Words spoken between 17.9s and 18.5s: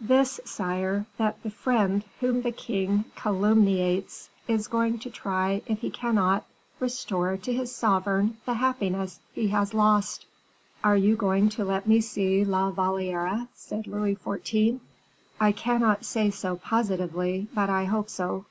so."